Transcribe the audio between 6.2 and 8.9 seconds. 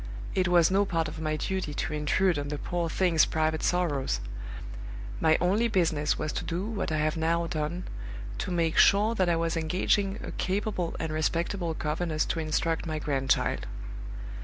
to do what I have now done, to make